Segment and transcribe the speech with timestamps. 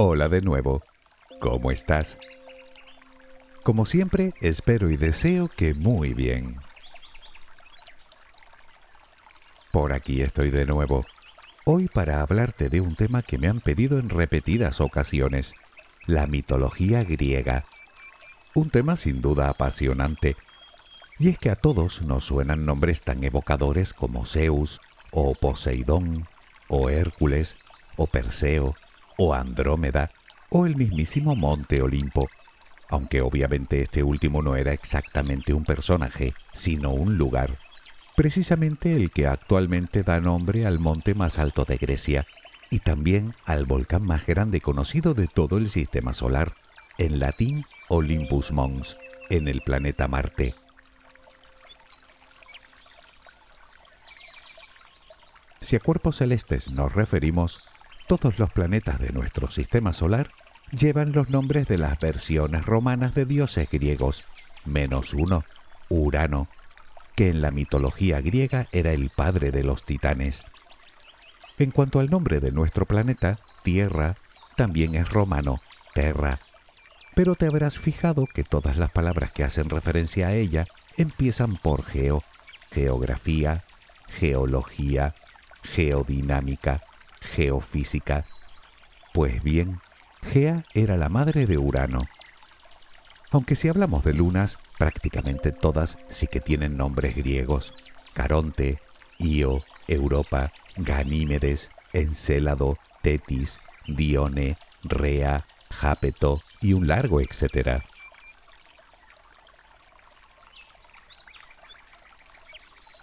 [0.00, 0.80] Hola de nuevo,
[1.40, 2.20] ¿cómo estás?
[3.64, 6.54] Como siempre, espero y deseo que muy bien.
[9.72, 11.04] Por aquí estoy de nuevo,
[11.64, 15.52] hoy para hablarte de un tema que me han pedido en repetidas ocasiones,
[16.06, 17.64] la mitología griega.
[18.54, 20.36] Un tema sin duda apasionante,
[21.18, 26.28] y es que a todos nos suenan nombres tan evocadores como Zeus, o Poseidón,
[26.68, 27.56] o Hércules,
[27.96, 28.76] o Perseo,
[29.18, 30.10] o Andrómeda,
[30.48, 32.30] o el mismísimo Monte Olimpo,
[32.88, 37.50] aunque obviamente este último no era exactamente un personaje, sino un lugar,
[38.16, 42.26] precisamente el que actualmente da nombre al monte más alto de Grecia
[42.70, 46.54] y también al volcán más grande conocido de todo el sistema solar,
[46.96, 48.96] en latín Olympus Mons,
[49.30, 50.54] en el planeta Marte.
[55.60, 57.60] Si a cuerpos celestes nos referimos,
[58.08, 60.30] todos los planetas de nuestro sistema solar
[60.72, 64.24] llevan los nombres de las versiones romanas de dioses griegos,
[64.64, 65.44] menos uno,
[65.90, 66.48] Urano,
[67.14, 70.42] que en la mitología griega era el padre de los titanes.
[71.58, 74.16] En cuanto al nombre de nuestro planeta, Tierra,
[74.56, 75.60] también es romano,
[75.92, 76.40] Terra.
[77.14, 80.64] Pero te habrás fijado que todas las palabras que hacen referencia a ella
[80.96, 82.22] empiezan por geo,
[82.70, 83.64] geografía,
[84.08, 85.14] geología,
[85.62, 86.80] geodinámica,
[87.34, 88.24] geofísica.
[89.12, 89.80] Pues bien,
[90.22, 92.00] Gea era la madre de Urano.
[93.30, 97.74] Aunque si hablamos de lunas, prácticamente todas sí que tienen nombres griegos.
[98.14, 98.78] Caronte,
[99.18, 107.84] Io, Europa, Ganímedes, Encélado, Tetis, Dione, Rea, Jápeto y un largo etcétera.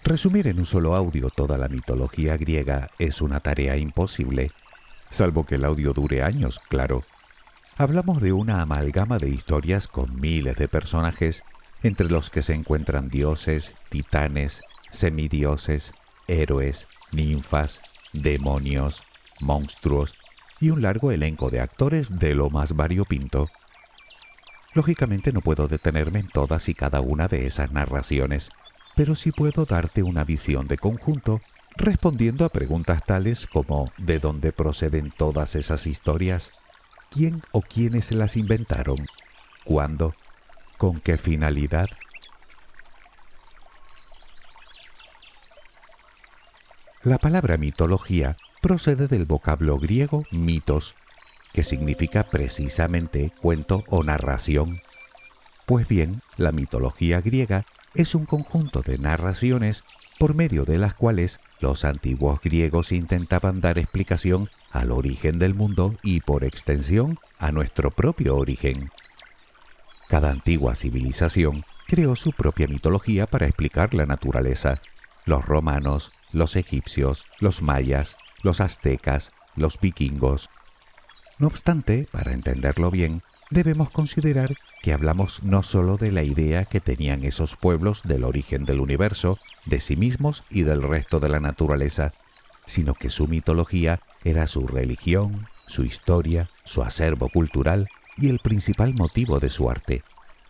[0.06, 4.52] Resumir en un solo audio toda la mitología griega es una tarea imposible,
[5.10, 7.04] salvo que el audio dure años, claro.
[7.76, 11.44] Hablamos de una amalgama de historias con miles de personajes,
[11.82, 14.62] entre los que se encuentran dioses, titanes,
[14.92, 15.96] semidioses,
[16.28, 17.82] héroes, ninfas,
[18.14, 19.04] demonios,
[19.40, 20.14] monstruos
[20.62, 23.50] y un largo elenco de actores de lo más variopinto.
[24.76, 28.52] Lógicamente no puedo detenerme en todas y cada una de esas narraciones,
[28.95, 31.41] pero sí puedo darte una visión de conjunto
[31.75, 36.51] respondiendo a preguntas tales como ¿de dónde proceden todas esas historias?
[37.11, 39.06] ¿Quién o quiénes las inventaron?
[39.66, 40.13] ¿Cuándo?
[40.78, 41.89] ¿Con qué finalidad?
[47.03, 50.95] La palabra mitología procede del vocablo griego mitos,
[51.53, 54.81] que significa precisamente cuento o narración.
[55.66, 59.83] Pues bien, la mitología griega es un conjunto de narraciones
[60.19, 65.95] por medio de las cuales los antiguos griegos intentaban dar explicación al origen del mundo
[66.03, 68.91] y por extensión a nuestro propio origen.
[70.09, 74.81] Cada antigua civilización creó su propia mitología para explicar la naturaleza.
[75.25, 80.50] Los romanos, los egipcios, los mayas, los aztecas, los vikingos.
[81.39, 86.79] No obstante, para entenderlo bien, debemos considerar que hablamos no sólo de la idea que
[86.79, 91.39] tenían esos pueblos del origen del universo, de sí mismos y del resto de la
[91.39, 92.11] naturaleza,
[92.66, 98.94] sino que su mitología era su religión, su historia, su acervo cultural y el principal
[98.94, 100.01] motivo de su arte,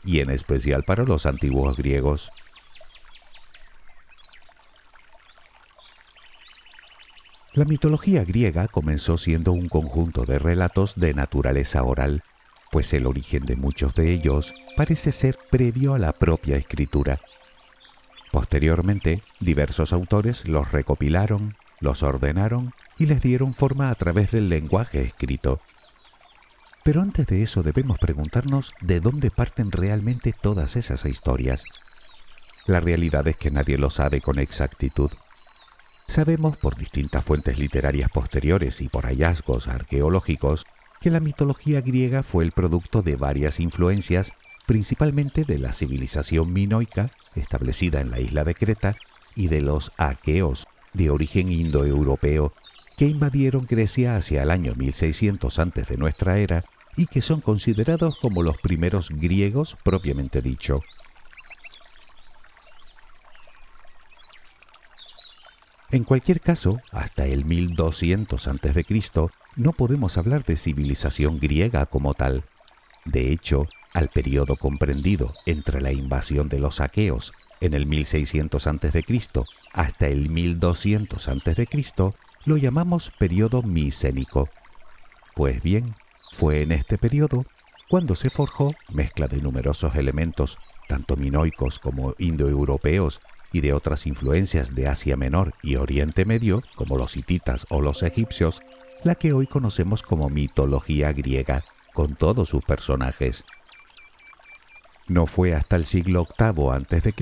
[0.04, 2.32] y en especial para los antiguos griegos.
[7.54, 12.22] La mitología griega comenzó siendo un conjunto de relatos de naturaleza oral
[12.76, 17.22] pues el origen de muchos de ellos parece ser previo a la propia escritura.
[18.34, 25.02] Posteriormente, diversos autores los recopilaron, los ordenaron y les dieron forma a través del lenguaje
[25.02, 25.62] escrito.
[26.84, 31.64] Pero antes de eso debemos preguntarnos de dónde parten realmente todas esas historias.
[32.66, 35.12] La realidad es que nadie lo sabe con exactitud.
[36.10, 40.66] Sabemos por distintas fuentes literarias posteriores y por hallazgos arqueológicos
[41.06, 44.32] que la mitología griega fue el producto de varias influencias,
[44.66, 48.96] principalmente de la civilización minoica, establecida en la isla de Creta,
[49.36, 50.66] y de los aqueos,
[50.96, 52.54] de origen indoeuropeo
[52.98, 56.64] que invadieron Grecia hacia el año 1600 antes de nuestra era
[56.98, 60.78] y que son considerados como los primeros griegos propiamente dicho.
[65.96, 68.86] En cualquier caso, hasta el 1200 a.C.
[69.56, 72.44] no podemos hablar de civilización griega como tal.
[73.06, 77.32] De hecho, al periodo comprendido entre la invasión de los aqueos
[77.62, 79.06] en el 1600 a.C.
[79.72, 81.68] hasta el 1200 a.C.,
[82.44, 84.50] lo llamamos periodo micénico.
[85.34, 85.96] Pues bien,
[86.34, 87.46] fue en este periodo
[87.88, 90.58] cuando se forjó mezcla de numerosos elementos,
[90.90, 93.22] tanto minoicos como indoeuropeos,
[93.56, 98.04] y de otras influencias de Asia Menor y Oriente Medio, como los hititas o los
[98.04, 98.62] egipcios,
[99.02, 101.64] la que hoy conocemos como mitología griega,
[101.94, 103.46] con todos sus personajes.
[105.08, 107.14] No fue hasta el siglo VIII a.C.,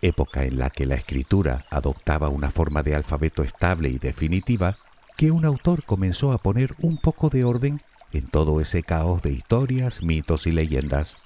[0.00, 4.78] época en la que la escritura adoptaba una forma de alfabeto estable y definitiva,
[5.18, 7.82] que un autor comenzó a poner un poco de orden
[8.14, 11.18] en todo ese caos de historias, mitos y leyendas.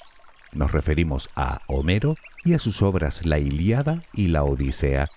[0.52, 2.14] Nos referimos a Homero
[2.44, 5.08] y a sus obras La Iliada y la Odisea,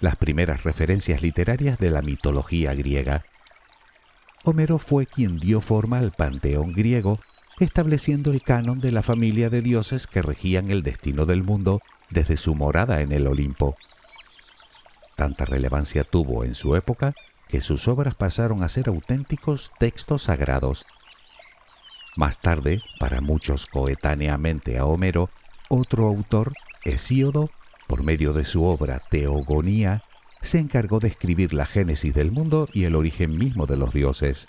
[0.00, 3.24] las primeras referencias literarias de la mitología griega.
[4.42, 7.20] Homero fue quien dio forma al panteón griego,
[7.60, 11.80] estableciendo el canon de la familia de dioses que regían el destino del mundo
[12.10, 13.76] desde su morada en el Olimpo.
[15.14, 17.12] Tanta relevancia tuvo en su época
[17.46, 20.86] que sus obras pasaron a ser auténticos textos sagrados
[22.16, 25.30] más tarde, para muchos coetáneamente a Homero,
[25.68, 26.52] otro autor,
[26.84, 27.50] Hesíodo,
[27.86, 30.02] por medio de su obra Teogonía,
[30.40, 34.48] se encargó de escribir la génesis del mundo y el origen mismo de los dioses.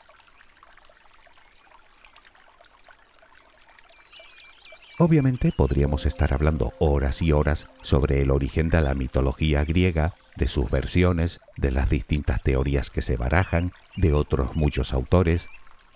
[4.99, 10.47] Obviamente podríamos estar hablando horas y horas sobre el origen de la mitología griega, de
[10.47, 15.47] sus versiones, de las distintas teorías que se barajan, de otros muchos autores,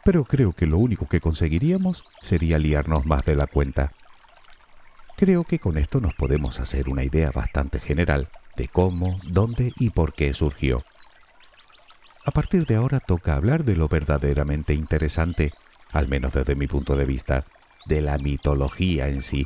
[0.07, 3.92] pero creo que lo único que conseguiríamos sería liarnos más de la cuenta.
[5.18, 9.89] Creo que con esto nos podemos hacer una idea bastante general de cómo, dónde y
[9.89, 10.81] por qué surgió.
[12.24, 15.51] A partir de ahora toca hablar de lo verdaderamente interesante,
[15.92, 17.44] al menos desde mi punto de vista,
[17.88, 19.45] de la mitología en sí.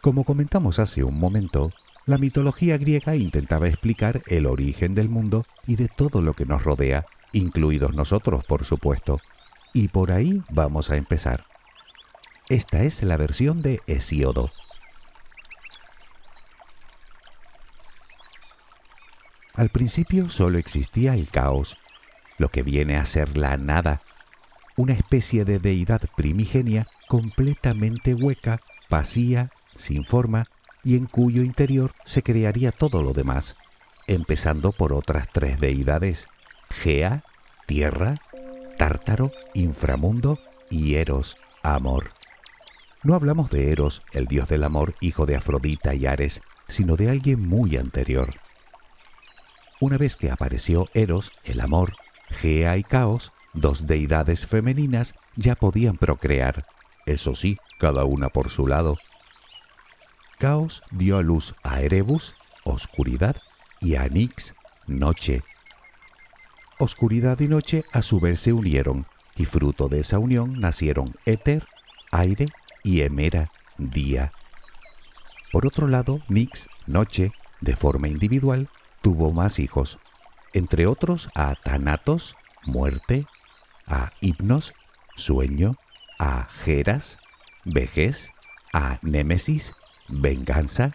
[0.00, 1.70] Como comentamos hace un momento,
[2.06, 6.62] la mitología griega intentaba explicar el origen del mundo y de todo lo que nos
[6.62, 7.04] rodea
[7.34, 9.20] incluidos nosotros, por supuesto.
[9.74, 11.44] Y por ahí vamos a empezar.
[12.48, 14.50] Esta es la versión de Hesíodo.
[19.54, 21.76] Al principio solo existía el caos,
[22.38, 24.00] lo que viene a ser la nada,
[24.76, 28.60] una especie de deidad primigenia completamente hueca,
[28.90, 30.46] vacía, sin forma,
[30.82, 33.56] y en cuyo interior se crearía todo lo demás,
[34.06, 36.28] empezando por otras tres deidades,
[36.82, 37.22] Gea,
[37.66, 38.16] tierra,
[38.76, 40.38] Tártaro, inframundo
[40.68, 42.10] y Eros, amor.
[43.02, 47.10] No hablamos de Eros, el dios del amor, hijo de Afrodita y Ares, sino de
[47.10, 48.34] alguien muy anterior.
[49.80, 51.94] Una vez que apareció Eros, el amor,
[52.28, 56.66] Gea y Caos, dos deidades femeninas, ya podían procrear,
[57.06, 58.96] eso sí, cada una por su lado.
[60.38, 62.34] Caos dio a luz a Erebus,
[62.64, 63.36] oscuridad,
[63.80, 64.54] y a Nix,
[64.86, 65.42] noche,
[66.84, 71.64] oscuridad y noche a su vez se unieron, y fruto de esa unión nacieron éter,
[72.12, 72.46] aire
[72.82, 74.32] y hemera, día.
[75.50, 78.68] Por otro lado, Nix, noche, de forma individual,
[79.02, 79.98] tuvo más hijos,
[80.52, 83.26] entre otros a Thanatos, muerte,
[83.86, 84.74] a Hipnos,
[85.16, 85.76] sueño,
[86.18, 87.18] a Geras,
[87.64, 88.30] vejez,
[88.72, 89.74] a Némesis,
[90.08, 90.92] venganza,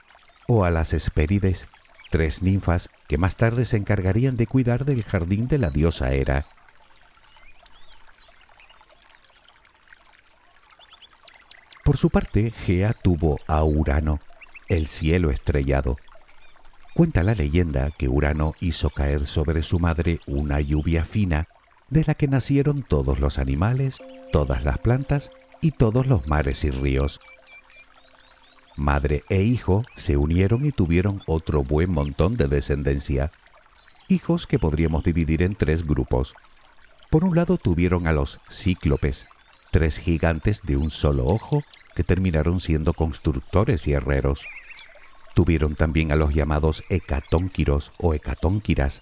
[0.48, 1.68] o a las Hespérides,
[2.10, 6.46] tres ninfas que más tarde se encargarían de cuidar del jardín de la diosa Hera.
[11.84, 14.20] Por su parte, Gea tuvo a Urano,
[14.68, 15.98] el cielo estrellado.
[16.94, 21.48] Cuenta la leyenda que Urano hizo caer sobre su madre una lluvia fina
[21.90, 23.98] de la que nacieron todos los animales,
[24.32, 27.20] todas las plantas y todos los mares y ríos.
[28.80, 33.30] Madre e hijo se unieron y tuvieron otro buen montón de descendencia.
[34.08, 36.34] Hijos que podríamos dividir en tres grupos.
[37.10, 39.28] Por un lado tuvieron a los cíclopes,
[39.70, 41.62] tres gigantes de un solo ojo
[41.94, 44.46] que terminaron siendo constructores y herreros.
[45.36, 49.02] Tuvieron también a los llamados hecatónquiros o hecatónquiras,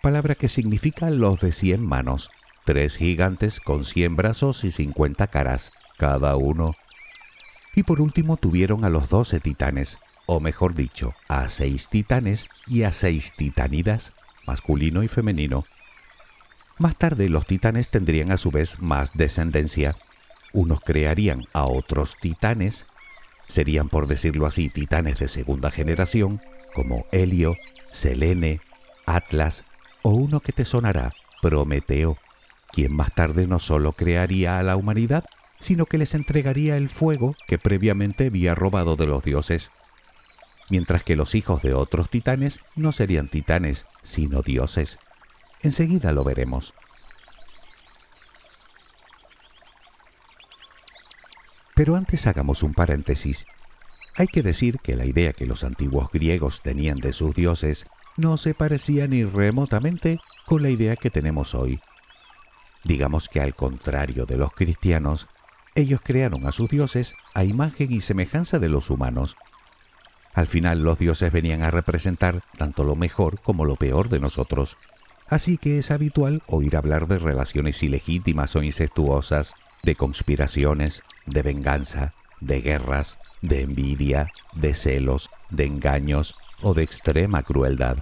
[0.00, 2.30] palabra que significa los de cien manos,
[2.64, 6.76] tres gigantes con cien brazos y cincuenta caras, cada uno
[7.78, 12.82] y por último tuvieron a los doce titanes, o mejor dicho, a seis titanes y
[12.82, 14.14] a seis titanidas,
[14.48, 15.64] masculino y femenino.
[16.78, 19.94] Más tarde los titanes tendrían a su vez más descendencia.
[20.52, 22.86] Unos crearían a otros titanes,
[23.46, 26.40] serían por decirlo así titanes de segunda generación,
[26.74, 27.54] como Helio,
[27.92, 28.60] Selene,
[29.06, 29.64] Atlas
[30.02, 32.18] o uno que te sonará, Prometeo,
[32.72, 35.24] quien más tarde no solo crearía a la humanidad,
[35.60, 39.70] sino que les entregaría el fuego que previamente había robado de los dioses.
[40.70, 44.98] Mientras que los hijos de otros titanes no serían titanes, sino dioses.
[45.62, 46.74] Enseguida lo veremos.
[51.74, 53.46] Pero antes hagamos un paréntesis.
[54.16, 57.86] Hay que decir que la idea que los antiguos griegos tenían de sus dioses
[58.16, 61.80] no se parecía ni remotamente con la idea que tenemos hoy.
[62.82, 65.28] Digamos que al contrario de los cristianos,
[65.74, 69.36] ellos crearon a sus dioses a imagen y semejanza de los humanos.
[70.34, 74.76] Al final los dioses venían a representar tanto lo mejor como lo peor de nosotros,
[75.28, 82.12] así que es habitual oír hablar de relaciones ilegítimas o incestuosas, de conspiraciones, de venganza,
[82.40, 87.98] de guerras, de envidia, de celos, de engaños o de extrema crueldad.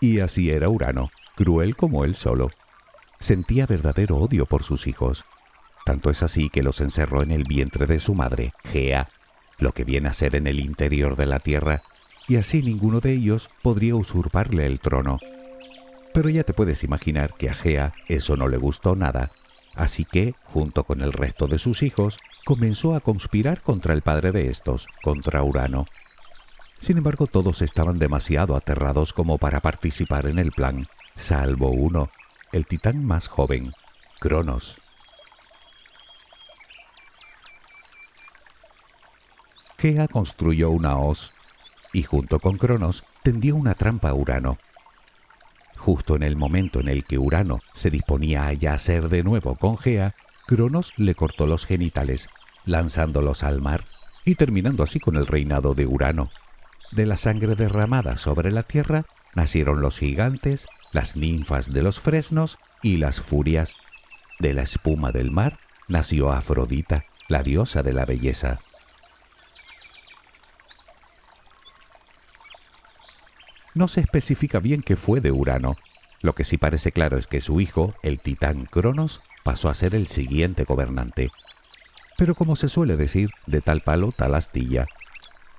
[0.00, 2.50] Y así era Urano, cruel como él solo.
[3.18, 5.24] Sentía verdadero odio por sus hijos,
[5.84, 9.08] tanto es así que los encerró en el vientre de su madre, Gea,
[9.58, 11.82] lo que viene a ser en el interior de la tierra,
[12.26, 15.18] y así ninguno de ellos podría usurparle el trono.
[16.12, 19.30] Pero ya te puedes imaginar que a Gea eso no le gustó nada,
[19.74, 24.32] así que, junto con el resto de sus hijos, comenzó a conspirar contra el padre
[24.32, 25.86] de estos, contra Urano.
[26.80, 30.86] Sin embargo, todos estaban demasiado aterrados como para participar en el plan,
[31.16, 32.10] salvo uno,
[32.52, 33.72] el titán más joven,
[34.20, 34.83] Cronos.
[39.84, 41.34] Gea construyó una hoz
[41.92, 44.56] y junto con Cronos tendió una trampa a Urano.
[45.76, 49.76] Justo en el momento en el que Urano se disponía a yacer de nuevo con
[49.76, 50.14] Gea,
[50.46, 52.30] Cronos le cortó los genitales,
[52.64, 53.84] lanzándolos al mar
[54.24, 56.30] y terminando así con el reinado de Urano.
[56.90, 62.56] De la sangre derramada sobre la tierra nacieron los gigantes, las ninfas de los fresnos
[62.82, 63.74] y las furias.
[64.38, 68.60] De la espuma del mar nació Afrodita, la diosa de la belleza.
[73.74, 75.76] No se especifica bien qué fue de Urano.
[76.22, 79.96] Lo que sí parece claro es que su hijo, el titán Cronos, pasó a ser
[79.96, 81.30] el siguiente gobernante.
[82.16, 84.86] Pero como se suele decir, de tal palo tal astilla.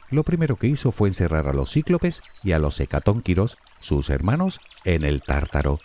[0.10, 4.62] Lo primero que hizo fue encerrar a los cíclopes y a los hecatónquiros, sus hermanos,
[4.86, 5.80] en el Tártaro.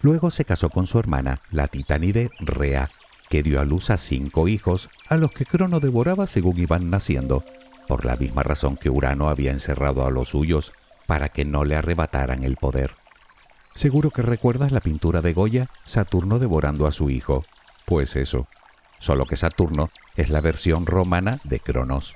[0.00, 2.88] Luego se casó con su hermana, la titánide Rea,
[3.28, 7.44] que dio a luz a cinco hijos, a los que Crono devoraba según iban naciendo,
[7.88, 10.72] por la misma razón que Urano había encerrado a los suyos
[11.06, 12.92] para que no le arrebataran el poder.
[13.74, 17.44] Seguro que recuerdas la pintura de Goya, Saturno devorando a su hijo.
[17.86, 18.46] Pues eso,
[18.98, 22.14] solo que Saturno es la versión romana de Cronos.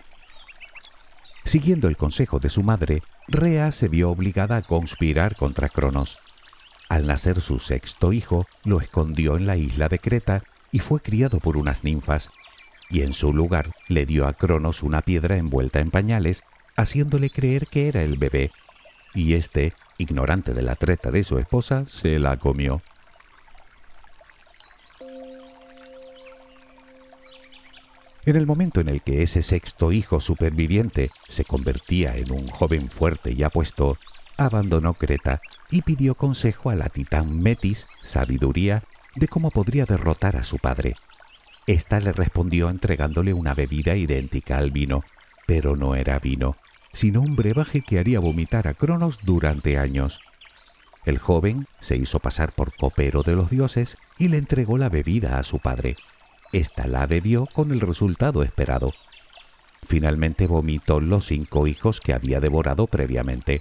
[1.44, 6.18] Siguiendo el consejo de su madre, Rea se vio obligada a conspirar contra Cronos.
[6.88, 11.38] Al nacer su sexto hijo, lo escondió en la isla de Creta y fue criado
[11.38, 12.30] por unas ninfas,
[12.90, 16.42] y en su lugar le dio a Cronos una piedra envuelta en pañales,
[16.76, 18.50] haciéndole creer que era el bebé
[19.16, 22.82] y éste, ignorante de la treta de su esposa, se la comió.
[28.26, 32.90] En el momento en el que ese sexto hijo superviviente se convertía en un joven
[32.90, 33.98] fuerte y apuesto,
[34.36, 38.82] abandonó Creta y pidió consejo a la titán Metis, sabiduría,
[39.14, 40.94] de cómo podría derrotar a su padre.
[41.66, 45.02] Esta le respondió entregándole una bebida idéntica al vino,
[45.46, 46.56] pero no era vino,
[46.96, 50.18] sino un brebaje que haría vomitar a Cronos durante años.
[51.04, 55.38] El joven se hizo pasar por copero de los dioses y le entregó la bebida
[55.38, 55.96] a su padre.
[56.52, 58.94] Esta la bebió con el resultado esperado.
[59.86, 63.60] Finalmente vomitó los cinco hijos que había devorado previamente.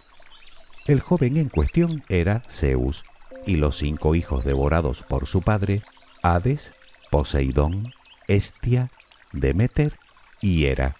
[0.87, 3.03] El joven en cuestión era Zeus,
[3.45, 5.81] y los cinco hijos devorados por su padre,
[6.23, 6.73] Hades,
[7.11, 7.93] Poseidón,
[8.29, 8.89] Estia,
[9.33, 9.99] Demeter
[10.39, 10.95] y Hera.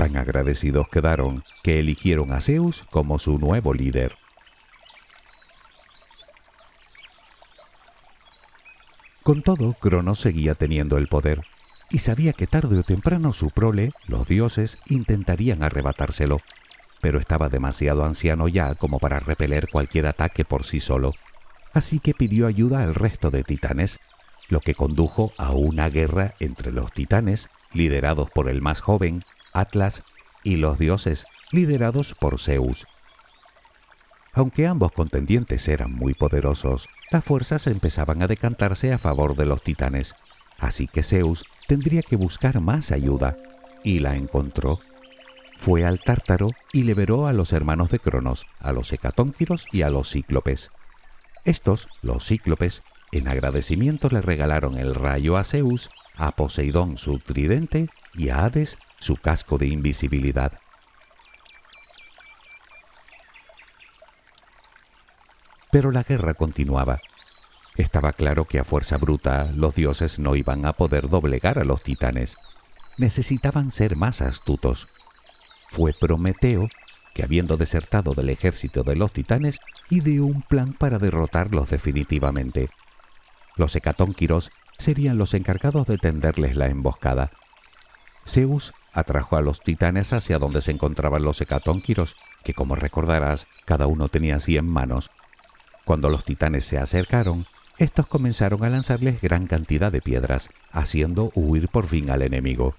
[0.00, 4.16] Tan agradecidos quedaron que eligieron a Zeus como su nuevo líder.
[9.22, 11.42] Con todo, Cronos seguía teniendo el poder
[11.90, 16.38] y sabía que tarde o temprano su prole, los dioses, intentarían arrebatárselo,
[17.02, 21.12] pero estaba demasiado anciano ya como para repeler cualquier ataque por sí solo,
[21.74, 23.98] así que pidió ayuda al resto de titanes,
[24.48, 30.02] lo que condujo a una guerra entre los titanes, liderados por el más joven, Atlas
[30.42, 32.86] y los dioses liderados por Zeus.
[34.32, 39.62] Aunque ambos contendientes eran muy poderosos, las fuerzas empezaban a decantarse a favor de los
[39.62, 40.14] titanes,
[40.58, 43.34] así que Zeus tendría que buscar más ayuda,
[43.82, 44.78] y la encontró.
[45.58, 49.90] Fue al Tártaro y liberó a los hermanos de Cronos, a los hecatónquiros y a
[49.90, 50.70] los cíclopes.
[51.44, 57.88] Estos, los cíclopes, en agradecimiento le regalaron el rayo a Zeus, a Poseidón su tridente
[58.14, 60.52] y a Hades su casco de invisibilidad.
[65.72, 67.00] Pero la guerra continuaba.
[67.76, 71.82] Estaba claro que a fuerza bruta los dioses no iban a poder doblegar a los
[71.82, 72.36] titanes.
[72.98, 74.86] Necesitaban ser más astutos.
[75.70, 76.68] Fue Prometeo
[77.14, 82.70] que habiendo desertado del ejército de los titanes, ideó un plan para derrotarlos definitivamente.
[83.56, 87.30] Los hecatónquiros serían los encargados de tenderles la emboscada.
[88.30, 93.86] Zeus atrajo a los titanes hacia donde se encontraban los hecatónquiros, que como recordarás, cada
[93.86, 95.10] uno tenía cien manos.
[95.84, 97.44] Cuando los titanes se acercaron,
[97.78, 102.74] estos comenzaron a lanzarles gran cantidad de piedras, haciendo huir por fin al enemigo.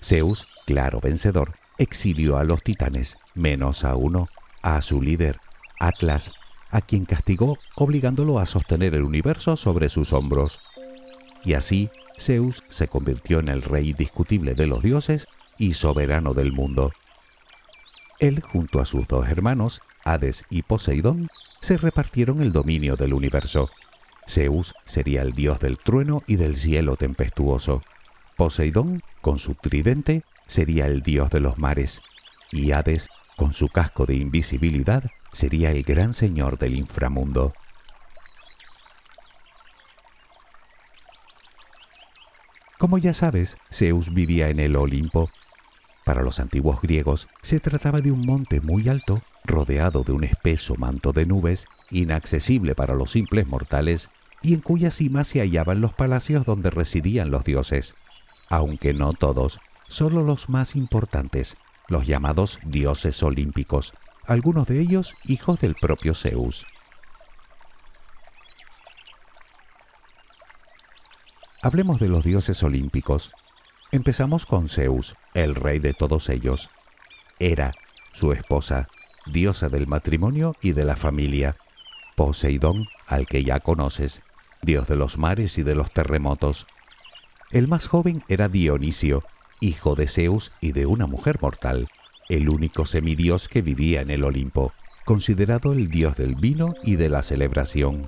[0.00, 4.28] Zeus, claro vencedor, exilió a los titanes, menos a uno,
[4.62, 5.38] a su líder,
[5.80, 6.30] Atlas,
[6.70, 10.60] a quien castigó obligándolo a sostener el universo sobre sus hombros.
[11.44, 15.26] Y así Zeus se convirtió en el rey discutible de los dioses
[15.58, 16.90] y soberano del mundo.
[18.20, 21.28] Él, junto a sus dos hermanos, Hades y Poseidón,
[21.60, 23.70] se repartieron el dominio del universo.
[24.28, 27.82] Zeus sería el dios del trueno y del cielo tempestuoso.
[28.36, 32.02] Poseidón, con su tridente, sería el dios de los mares,
[32.52, 37.52] y Hades, con su casco de invisibilidad, sería el gran señor del inframundo.
[42.84, 45.30] Como ya sabes, Zeus vivía en el Olimpo.
[46.04, 50.74] Para los antiguos griegos se trataba de un monte muy alto, rodeado de un espeso
[50.76, 54.10] manto de nubes, inaccesible para los simples mortales,
[54.42, 57.94] y en cuya cima se hallaban los palacios donde residían los dioses,
[58.50, 61.56] aunque no todos, solo los más importantes,
[61.88, 63.94] los llamados dioses olímpicos,
[64.26, 66.66] algunos de ellos hijos del propio Zeus.
[71.64, 73.30] Hablemos de los dioses olímpicos.
[73.90, 76.68] Empezamos con Zeus, el rey de todos ellos.
[77.38, 77.72] Hera,
[78.12, 78.86] su esposa,
[79.32, 81.56] diosa del matrimonio y de la familia.
[82.16, 84.20] Poseidón, al que ya conoces,
[84.60, 86.66] dios de los mares y de los terremotos.
[87.50, 89.22] El más joven era Dionisio,
[89.60, 91.88] hijo de Zeus y de una mujer mortal,
[92.28, 94.74] el único semidios que vivía en el Olimpo,
[95.06, 98.02] considerado el dios del vino y de la celebración.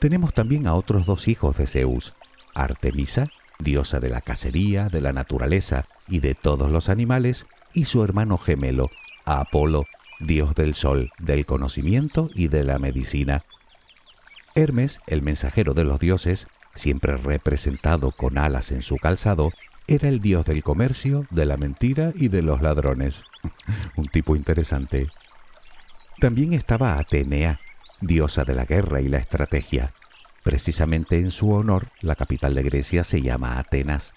[0.00, 2.14] Tenemos también a otros dos hijos de Zeus,
[2.54, 8.04] Artemisa, diosa de la cacería, de la naturaleza y de todos los animales, y su
[8.04, 8.90] hermano gemelo,
[9.24, 9.86] Apolo,
[10.20, 13.42] dios del sol, del conocimiento y de la medicina.
[14.54, 19.50] Hermes, el mensajero de los dioses, siempre representado con alas en su calzado,
[19.86, 23.24] era el dios del comercio, de la mentira y de los ladrones.
[23.96, 25.08] Un tipo interesante.
[26.20, 27.58] También estaba Atenea,
[28.00, 29.92] diosa de la guerra y la estrategia.
[30.44, 34.12] Precisamente en su honor, la capital de Grecia se llama Atenas.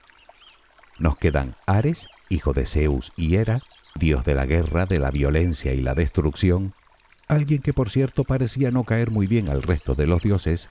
[1.00, 3.62] Nos quedan Ares, hijo de Zeus y Hera,
[3.96, 6.74] dios de la guerra, de la violencia y la destrucción,
[7.30, 10.70] alguien que por cierto parecía no caer muy bien al resto de los dioses,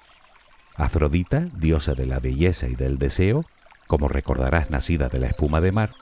[0.76, 3.46] Afrodita, diosa de la belleza y del deseo,
[3.86, 5.92] como recordarás nacida de la espuma de mar,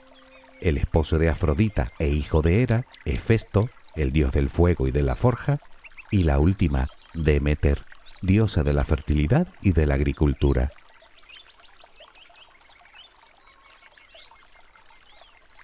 [0.61, 5.03] el esposo de Afrodita e hijo de Hera, Hefesto, el dios del fuego y de
[5.03, 5.59] la forja,
[6.11, 7.85] y la última, Demeter,
[8.27, 10.71] diosa de la fertilidad y de la agricultura.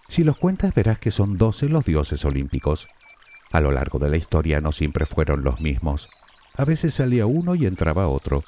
[0.08, 2.88] Si los cuentas verás que son doce los dioses olímpicos.
[3.52, 6.08] A lo largo de la historia no siempre fueron los mismos.
[6.56, 8.42] A veces salía uno y entraba otro,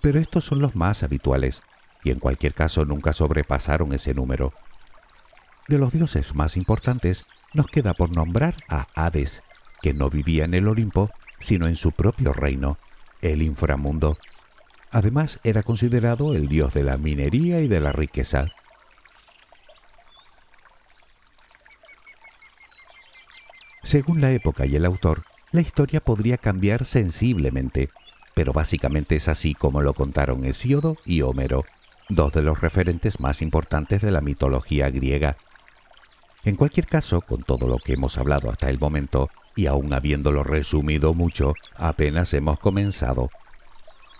[0.00, 1.62] pero estos son los más habituales
[2.04, 4.52] y en cualquier caso nunca sobrepasaron ese número.
[5.66, 9.42] De los dioses más importantes, nos queda por nombrar a Hades,
[9.82, 12.78] que no vivía en el Olimpo, sino en su propio reino,
[13.22, 14.16] el inframundo.
[14.90, 18.46] Además, era considerado el dios de la minería y de la riqueza.
[23.82, 27.90] Según la época y el autor, la historia podría cambiar sensiblemente,
[28.34, 31.64] pero básicamente es así como lo contaron Hesíodo y Homero
[32.08, 35.36] dos de los referentes más importantes de la mitología griega.
[36.44, 40.44] En cualquier caso, con todo lo que hemos hablado hasta el momento, y aún habiéndolo
[40.44, 43.28] resumido mucho, apenas hemos comenzado.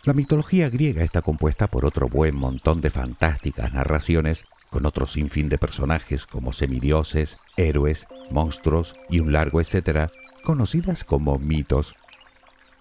[0.03, 5.49] La mitología griega está compuesta por otro buen montón de fantásticas narraciones, con otro sinfín
[5.49, 10.11] de personajes como semidioses, héroes, monstruos y un largo etcétera,
[10.43, 11.95] conocidas como mitos.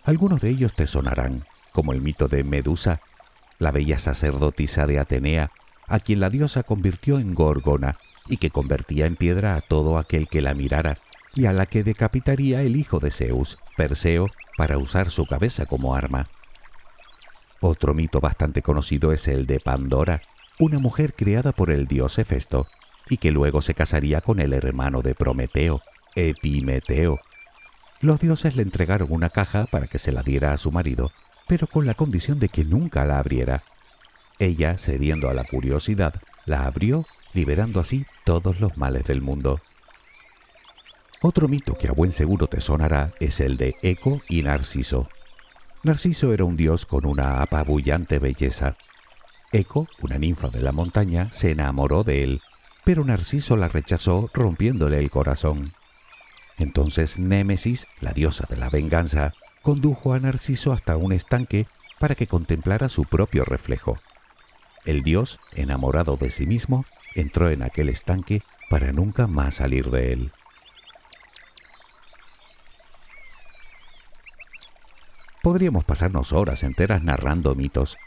[0.03, 1.43] Algunos de ellos te sonarán,
[1.73, 3.01] como el mito de Medusa,
[3.59, 5.51] la bella sacerdotisa de Atenea,
[5.85, 10.27] a quien la diosa convirtió en Gorgona y que convertía en piedra a todo aquel
[10.27, 10.97] que la mirara,
[11.37, 14.25] y a la que decapitaría el hijo de Zeus, Perseo,
[14.57, 16.25] para usar su cabeza como arma.
[17.61, 20.19] Otro mito bastante conocido es el de Pandora,
[20.57, 22.65] una mujer creada por el dios Hefesto,
[23.07, 25.83] y que luego se casaría con el hermano de Prometeo,
[26.15, 27.19] Epimeteo.
[28.01, 31.11] Los dioses le entregaron una caja para que se la diera a su marido,
[31.47, 33.61] pero con la condición de que nunca la abriera.
[34.39, 36.15] Ella, cediendo a la curiosidad,
[36.47, 39.61] la abrió, liberando así todos los males del mundo.
[41.21, 45.09] Otro mito que a buen seguro te sonará es el de Eco y Narciso.
[45.81, 48.77] Narciso era un dios con una apabullante belleza.
[49.51, 52.41] Eco, una ninfa de la montaña, se enamoró de él,
[52.83, 55.73] pero Narciso la rechazó rompiéndole el corazón.
[56.59, 61.65] Entonces Némesis, la diosa de la venganza, condujo a Narciso hasta un estanque
[61.99, 63.97] para que contemplara su propio reflejo.
[64.85, 70.13] El dios, enamorado de sí mismo, entró en aquel estanque para nunca más salir de
[70.13, 70.31] él.
[75.47, 77.97] Podríamos pasarnos horas enteras narrando mitos.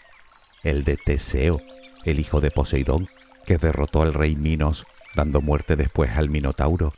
[0.62, 1.58] El de Teseo,
[2.04, 3.08] el hijo de Poseidón,
[3.46, 6.92] que derrotó al rey Minos, dando muerte después al Minotauro.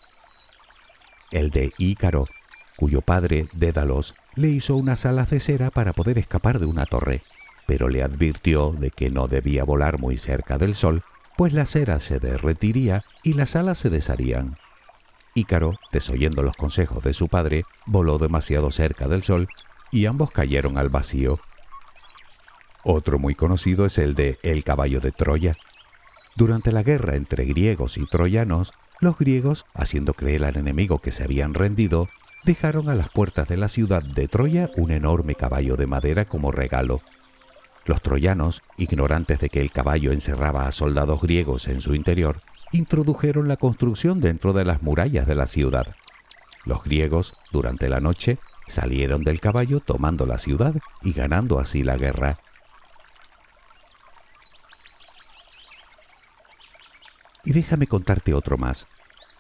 [1.31, 2.25] El de Ícaro,
[2.77, 7.21] cuyo padre, Dédalos, le hizo unas alas de cera para poder escapar de una torre,
[7.69, 11.05] pero le advirtió de que no debía volar muy cerca del sol,
[11.37, 14.57] pues la cera se derretiría y las alas se desharían.
[15.35, 19.47] Ícaro, desoyendo los consejos de su padre, voló demasiado cerca del sol
[19.93, 21.39] y ambos cayeron al vacío.
[22.83, 25.55] Otro muy conocido es el de El caballo de Troya.
[26.35, 31.23] Durante la guerra entre griegos y troyanos, los griegos, haciendo creer al enemigo que se
[31.23, 32.09] habían rendido,
[32.45, 36.51] dejaron a las puertas de la ciudad de Troya un enorme caballo de madera como
[36.51, 37.01] regalo.
[37.85, 42.37] Los troyanos, ignorantes de que el caballo encerraba a soldados griegos en su interior,
[42.73, 45.95] introdujeron la construcción dentro de las murallas de la ciudad.
[46.65, 51.97] Los griegos, durante la noche, salieron del caballo tomando la ciudad y ganando así la
[51.97, 52.39] guerra.
[57.45, 58.87] Y déjame contarte otro más,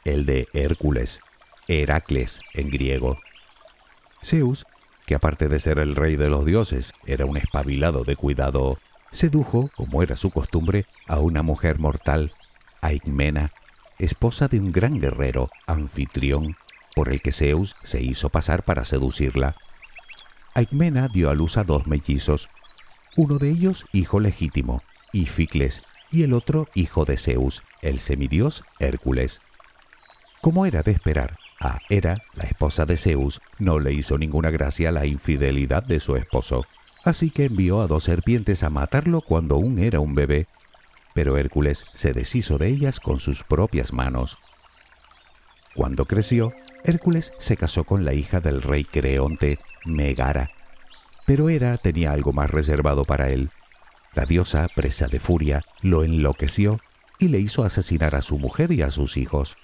[0.05, 1.21] el de Hércules,
[1.69, 3.17] Heracles en griego.
[4.23, 4.67] Zeus,
[5.07, 8.79] que aparte de ser el rey de los dioses, era un espabilado de cuidado,
[9.11, 12.33] sedujo, como era su costumbre, a una mujer mortal,
[12.81, 13.53] Aigmena,
[13.99, 16.57] esposa de un gran guerrero, anfitrión,
[16.95, 19.55] por el que Zeus se hizo pasar para seducirla.
[20.55, 22.49] Aigmena dio a luz a dos mellizos,
[23.17, 29.41] uno de ellos hijo legítimo, Ificles, y el otro hijo de Zeus, el semidios Hércules.
[30.41, 34.91] Como era de esperar, a Hera, la esposa de Zeus, no le hizo ninguna gracia
[34.93, 36.67] la infidelidad de su esposo,
[37.05, 40.49] así que envió a dos serpientes a matarlo cuando aún era un bebé,
[41.15, 44.39] pero Hércules se deshizo de ellas con sus propias manos.
[45.75, 46.53] Cuando creció,
[46.85, 50.51] Hércules se casó con la hija del rey Creonte, Megara,
[51.27, 53.51] pero Hera tenía algo más reservado para él.
[54.15, 56.81] La diosa, presa de furia, lo enloqueció
[57.19, 59.57] y le hizo asesinar a su mujer y a sus hijos.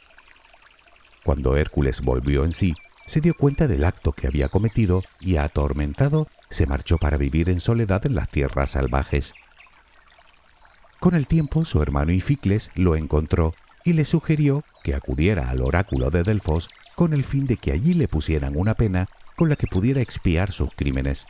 [1.24, 6.28] Cuando Hércules volvió en sí, se dio cuenta del acto que había cometido y, atormentado,
[6.48, 9.34] se marchó para vivir en soledad en las tierras salvajes.
[11.00, 13.52] Con el tiempo, su hermano Ificles lo encontró
[13.88, 17.94] y le sugirió que acudiera al oráculo de Delfos con el fin de que allí
[17.94, 21.26] le pusieran una pena con la que pudiera expiar sus crímenes.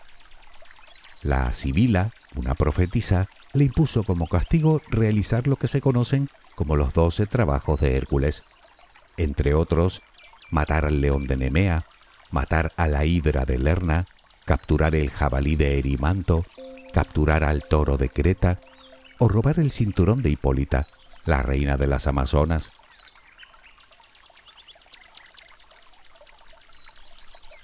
[1.23, 6.95] La Sibila, una profetisa, le impuso como castigo realizar lo que se conocen como los
[6.95, 8.43] doce trabajos de Hércules
[9.17, 10.03] entre otros,
[10.51, 11.85] matar al león de Nemea,
[12.31, 14.07] matar a la hidra de Lerna,
[14.47, 16.45] capturar el jabalí de Erimanto,
[16.93, 18.59] capturar al toro de Creta
[19.19, 20.87] o robar el cinturón de Hipólita,
[21.29, 22.73] la reina de las Amazonas.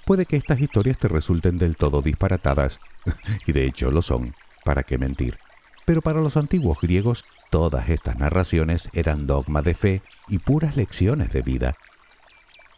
[0.05, 2.79] Puede que estas historias te resulten del todo disparatadas,
[3.47, 5.39] y de hecho lo son, ¿para qué mentir?
[5.83, 11.31] Pero para los antiguos griegos todas estas narraciones eran dogma de fe y puras lecciones
[11.31, 11.75] de vida.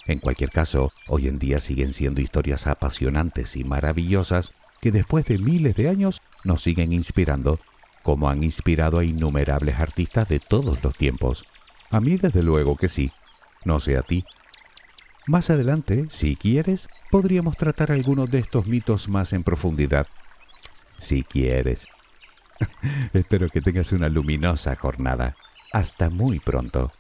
[0.05, 5.37] En cualquier caso, hoy en día siguen siendo historias apasionantes y maravillosas que después de
[5.37, 7.59] miles de años nos siguen inspirando,
[8.07, 11.43] como han inspirado a innumerables artistas de todos los tiempos.
[11.89, 13.11] A mí desde luego que sí,
[13.65, 14.23] no sé a ti.
[15.27, 20.07] Más adelante, si quieres, podríamos tratar algunos de estos mitos más en profundidad.
[20.97, 21.89] Si quieres.
[23.13, 25.35] Espero que tengas una luminosa jornada.
[25.73, 26.93] Hasta muy pronto.